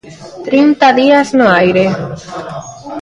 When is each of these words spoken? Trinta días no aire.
Trinta 0.47 0.87
días 0.99 1.27
no 1.37 1.45
aire. 1.63 1.85